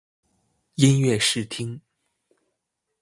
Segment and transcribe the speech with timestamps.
[0.77, 1.79] 音乐试听